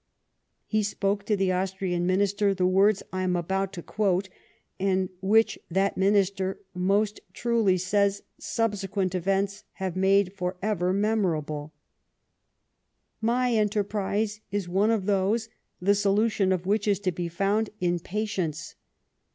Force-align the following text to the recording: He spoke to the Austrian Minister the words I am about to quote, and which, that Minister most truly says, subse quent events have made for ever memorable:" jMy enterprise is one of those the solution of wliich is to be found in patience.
He 0.65 0.81
spoke 0.81 1.27
to 1.27 1.37
the 1.37 1.51
Austrian 1.51 2.07
Minister 2.07 2.55
the 2.55 2.65
words 2.65 3.03
I 3.13 3.21
am 3.21 3.35
about 3.35 3.71
to 3.73 3.83
quote, 3.83 4.29
and 4.79 5.09
which, 5.21 5.59
that 5.69 5.95
Minister 5.95 6.59
most 6.73 7.19
truly 7.33 7.77
says, 7.77 8.23
subse 8.41 8.89
quent 8.89 9.13
events 9.13 9.63
have 9.73 9.95
made 9.95 10.33
for 10.33 10.57
ever 10.59 10.91
memorable:" 10.91 11.71
jMy 13.23 13.53
enterprise 13.53 14.39
is 14.49 14.67
one 14.67 14.89
of 14.89 15.05
those 15.05 15.49
the 15.79 15.93
solution 15.93 16.51
of 16.51 16.63
wliich 16.63 16.87
is 16.87 16.99
to 17.01 17.11
be 17.11 17.27
found 17.27 17.69
in 17.79 17.99
patience. 17.99 18.73